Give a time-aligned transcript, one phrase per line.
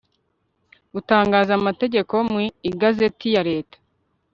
[0.93, 3.77] gutangaza amategeko mu igazeti ya leta